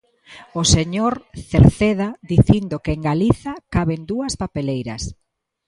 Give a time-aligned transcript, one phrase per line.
[0.59, 1.13] O señor
[1.49, 5.03] Cerceda dicindo que en Galiza caben dúas papeleiras.